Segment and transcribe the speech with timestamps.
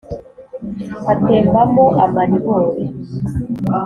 [1.11, 2.83] Atembamo amaribori,